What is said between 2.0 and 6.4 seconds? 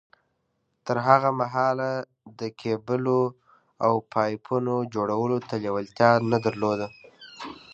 ده د کېبلو او پايپونو جوړولو ته لېوالتيا نه